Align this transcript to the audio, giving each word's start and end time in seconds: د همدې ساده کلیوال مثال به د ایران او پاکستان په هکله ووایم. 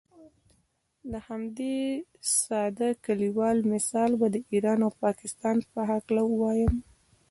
د 1.11 1.13
همدې 1.27 1.77
ساده 2.41 2.89
کلیوال 3.05 3.57
مثال 3.73 4.11
به 4.19 4.27
د 4.33 4.37
ایران 4.51 4.79
او 4.85 4.91
پاکستان 5.03 5.55
په 5.73 5.79
هکله 5.91 6.21
ووایم. 6.27 6.73